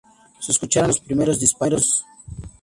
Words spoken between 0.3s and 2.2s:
Se escucharon los primeros disparos.